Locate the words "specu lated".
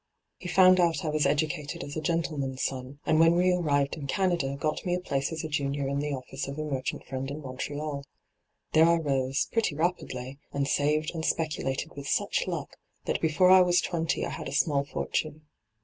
11.23-11.95